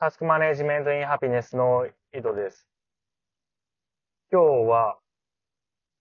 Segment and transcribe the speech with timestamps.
[0.00, 1.84] タスクマネジメントインハピネスの
[2.16, 2.68] 井戸です。
[4.30, 4.96] 今日は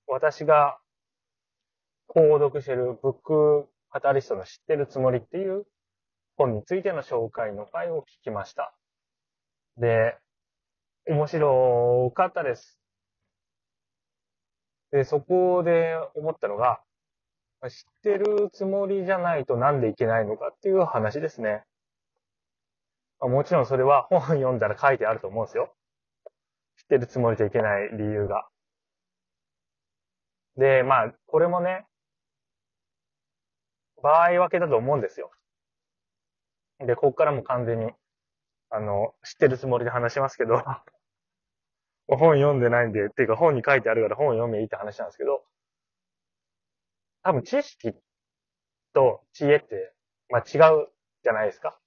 [0.05, 0.77] 私が
[2.07, 5.65] 購読しているブックカタリストの知ってるつもりっていう
[6.35, 8.71] 本についての紹介の回を聞きました。
[9.77, 10.15] で、
[11.07, 12.79] 面白かったです。
[14.91, 16.81] で、そこで思ったのが、
[17.67, 21.63] 知ってるつもりじゃないとなんでいけないのかっていう話ですね。
[23.19, 25.75] もちろんそれは 本読んだら書いてあると思うんですよ。
[26.77, 28.47] 知ってるつもりじゃいけない理由が。
[30.55, 31.85] で、まあ、これもね、
[34.01, 35.31] 場合分けだと思うんですよ。
[36.79, 37.91] で、ここからも完全に、
[38.69, 40.57] あの、知ってるつもりで話しますけど、
[42.07, 45.43] 本読んでないんで、っていうか本に書いてあるから本読めいいって話なんですけど、
[47.23, 47.93] 多分知識
[48.93, 49.93] と知恵って、
[50.29, 50.89] まあ違う
[51.23, 51.79] じゃないですか。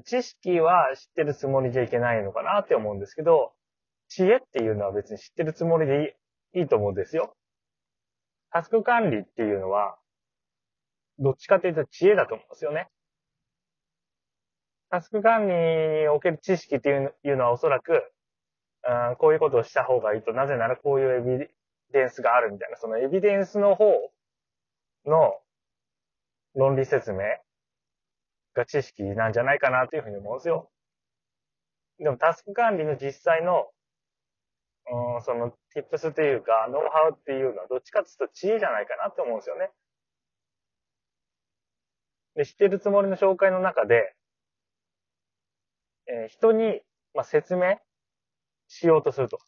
[0.00, 3.52] 知識は知ってるつもりじゃいけないのかなって思うんですけど、
[4.08, 6.02] 知恵っていうのは別に知ってるつもりで
[6.54, 7.34] いいいいと思うんですよ。
[8.50, 9.96] タスク管理っていうのは、
[11.18, 12.88] どっちかというと知恵だと思うんですよね。
[14.90, 15.54] タスク管理
[16.02, 18.12] における知識っていうのはおそらく、
[18.86, 21.48] うん、こういうことをした方がいいと、なぜならこういうエビ
[21.92, 23.90] デンスがあるみたいな、そのエビデンスの方
[25.06, 25.40] の
[26.54, 27.20] 論理説明
[28.54, 30.70] が知識なんじゃないかなというふうに思うんですよ。
[31.98, 33.70] でもタスク管理の実際の、
[35.16, 39.70] うん、その tips というか、ノウハウっていうのはどっちかというと知恵じゃないかなって思うんですよね。
[42.34, 44.14] で、知ってるつもりの紹介の中で、
[46.06, 46.80] えー人に、
[47.14, 47.76] まあ、説明
[48.68, 49.38] しようとすると。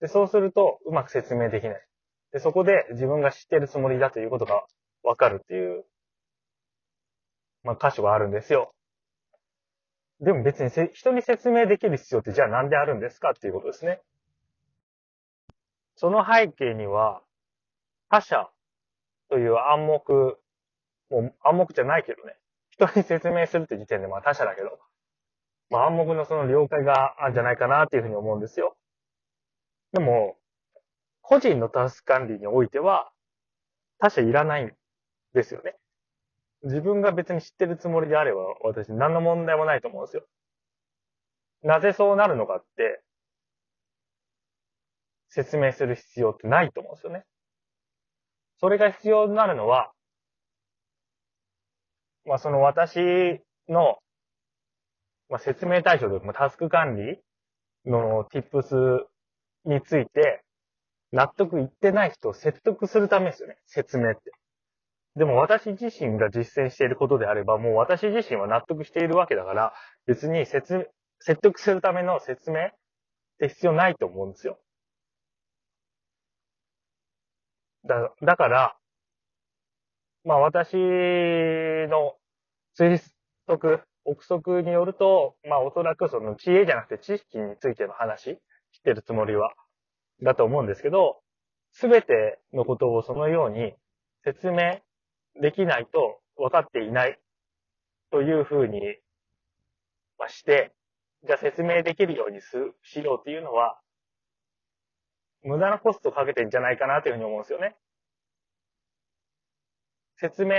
[0.00, 1.86] で、そうすると、うまく説明できない。
[2.32, 4.62] で、そこで自分が知ってるつもりだということが
[5.02, 5.84] わかるっていう、
[7.62, 8.72] まあ、箇所があるんですよ。
[10.20, 14.00] でも別にせ人に説明できる必要ってじゃあなんであるんですかっていうことですね。
[15.94, 17.22] その背景には、
[18.08, 18.48] 他者
[19.28, 20.38] という暗黙、
[21.10, 22.36] もう暗黙じゃないけどね。
[22.70, 24.78] 人に説明するって時点でまあ他者だけど、
[25.70, 28.76] まあ暗黙のその了解があるんじゃないかなっていうふうに思うんですよ。
[29.92, 30.36] でも、
[31.22, 33.10] 個人のタスク管理においては、
[33.98, 34.72] 他者いらないん
[35.34, 35.76] ですよね。
[36.62, 40.26] 自分が別に知ってるつもりであれば、私何の問題もないと思うんですよ。
[41.62, 43.02] なぜそうなるのかって、
[45.28, 47.24] 説明する必要ってないと思うんですよね。
[48.60, 49.92] それが必要になるのは、
[52.24, 52.98] まあその私
[53.68, 53.98] の、
[55.28, 57.20] まあ、説明対象でもタスク管理
[57.86, 59.04] の tips
[59.64, 60.42] について、
[61.12, 63.58] 納得いってない人を説得するためですよね。
[63.66, 64.37] 説明って。
[65.18, 69.72] でも私自身が実践していることであれば、もう私自身は納得しているわけだから、
[70.06, 72.70] 別に説、説得するための説明っ
[73.40, 74.58] て必要ないと思うんですよ。
[77.84, 78.76] だ、だから、
[80.24, 82.14] まあ私の
[82.78, 83.00] 推
[83.48, 88.36] 測、憶測によると、まあおそらくその知恵じゃなくて知識についての話、
[88.72, 89.52] 知ってるつもりは、
[90.22, 91.20] だと思うんですけど、
[91.72, 93.74] すべてのことをそのように
[94.24, 94.80] 説明
[95.40, 97.18] できないと分かっていない
[98.10, 98.80] というふうに、
[100.28, 100.72] して、
[101.24, 103.78] じゃあ説明できるようにすしようっていうのは、
[105.44, 107.76] 無駄なコストをかけてんじゃないかなというふうに思うんですよね。
[110.16, 110.56] 説明、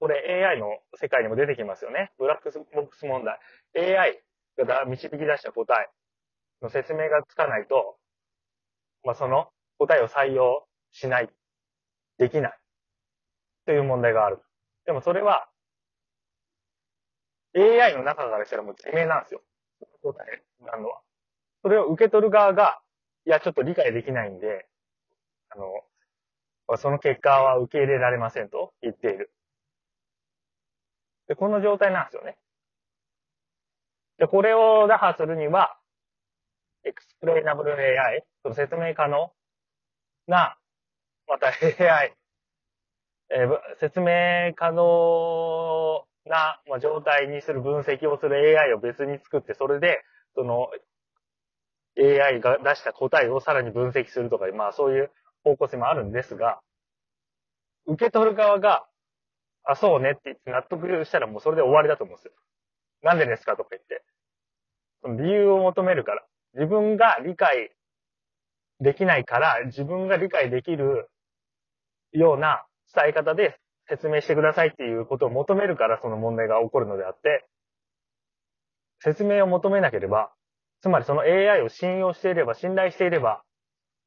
[0.00, 2.12] これ AI の世界にも出てきますよね。
[2.18, 3.38] ブラックボックス問題。
[3.76, 4.22] AI
[4.58, 5.90] が導き出した答え
[6.62, 7.96] の説明がつかないと、
[9.04, 9.48] まあ、その
[9.78, 11.28] 答えを採用しない、
[12.18, 12.58] できない、
[13.66, 14.38] という問題がある。
[14.86, 15.48] でもそれは、
[17.56, 19.42] AI の中からしたらもうてめえなんですよ。
[20.02, 21.00] 答えなるのは。
[21.62, 22.80] それを受け取る側が、
[23.26, 24.66] いや、ちょっと理解できないんで、
[25.50, 29.30] あの、その結果は受け入れられませんと言っている。
[31.28, 32.36] で、この状態なんですよね。
[34.18, 35.76] で、これを打破するには、
[36.84, 39.32] explainable AI、その説明可能
[40.26, 40.56] な、
[41.26, 42.14] また AI、
[43.30, 50.02] えー説明可能な、まあ、状態にする分析をする AI を別に作って、それで、
[50.34, 50.68] その
[51.98, 55.10] AI が出した答えをさらに分析するとか、まあそういう
[55.44, 56.60] 方向性もあるんですが、
[57.86, 58.86] 受け取る側が、
[59.64, 62.32] あ、そうねって言って納得したらもうそれで終わりだと思うんですよ。
[63.02, 64.02] なんでですかとか言って。
[65.02, 66.24] その理由を求めるから。
[66.54, 67.70] 自分が理解
[68.80, 71.10] できないから、自分が理解できる
[72.12, 73.58] ような伝え方で
[73.88, 77.46] 説明してくださいっていうことを求めるからその問題が起こるのであって、
[79.00, 80.32] 説明を求めなければ、
[80.80, 83.42] つまりその AI を信用していれば、信頼していれば、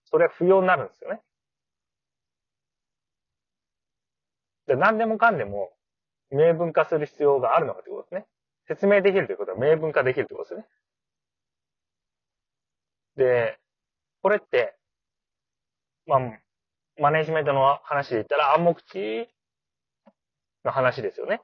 [0.05, 1.21] それは不要になるんですよね。
[4.67, 5.71] で何でもかんでも
[6.29, 8.27] 明文化する必要があるのかということですね。
[8.67, 10.67] 説明できるということは明文化できるということですね。
[13.15, 13.57] で、
[14.21, 14.75] これって、
[16.05, 16.19] まあ、
[16.99, 19.29] マネジメントの話で言ったら暗黙知
[20.65, 21.41] の話ですよね。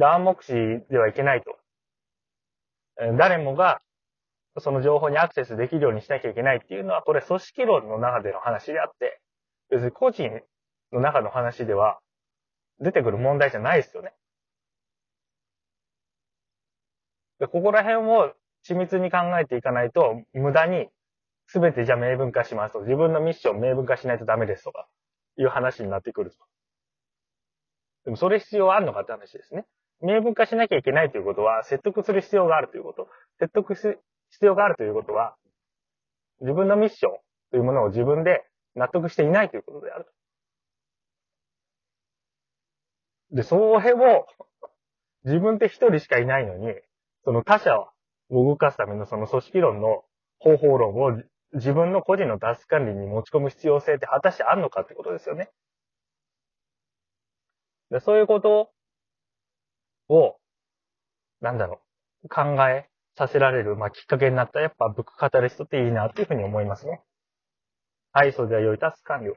[0.00, 0.52] 暗黙知
[0.90, 1.56] ではいけないと。
[3.18, 3.80] 誰もが
[4.58, 9.20] その情報にアクセスできるようにしなきゃいけないっていうのは、これ組織論の中での話であって、
[9.70, 10.30] 別に個人
[10.92, 12.00] の中の話では
[12.80, 14.12] 出てくる問題じゃないですよね。
[17.38, 18.34] でここら辺を
[18.68, 20.88] 緻密に考えていかないと、無駄に
[21.52, 24.88] 全てじゃあ明文化しますと、自分のミッション明文化しないとダメですとか、
[25.36, 26.36] いう話になってくると。
[28.04, 29.66] でもそれ必要あるのかって話ですね。
[30.02, 33.08] 明文化しなきゃいけないということは、説得する必要があるということ。
[33.38, 34.00] 説得する
[34.30, 35.36] 必要があるということは、
[36.40, 37.12] 自分のミッション
[37.50, 38.44] というものを自分で
[38.74, 40.06] 納得していないということである
[43.32, 44.26] で、それを、
[45.24, 46.74] 自分って一人しかいないのに、
[47.24, 47.88] その他者を
[48.30, 50.04] 動かすためのその組織論の
[50.38, 55.50] 方法論を自分の個人の脱管理に持ち込む必要性って果たしてあるのかってことですよね。
[57.90, 58.70] でそういうこと
[60.08, 60.36] を、
[61.40, 61.80] なんだろ
[62.24, 67.02] う、考えさせられる、まあ、きっかけになったやっぱブックカタリストっていいなっていうふうに思いますね。
[68.12, 69.34] はい、それでは良いタス完了。